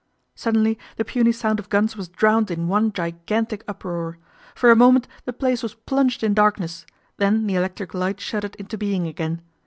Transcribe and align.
Suddenly 0.33 0.79
the 0.95 1.05
puny 1.05 1.31
sound 1.31 1.59
of 1.59 1.69
guns 1.69 1.95
was 1.95 2.07
drowned 2.07 2.49
in 2.49 2.67
one 2.67 2.91
gigantic 2.91 3.63
uproar. 3.67 4.17
For 4.55 4.71
a 4.71 4.75
moment 4.75 5.07
the 5.25 5.31
place 5.31 5.61
was 5.61 5.75
plunged 5.75 6.23
in 6.23 6.33
darkness, 6.33 6.87
then 7.17 7.45
the 7.45 7.53
electric 7.53 7.93
light 7.93 8.19
shuddered 8.19 8.55
into 8.55 8.79
being 8.79 9.05
again. 9.05 9.43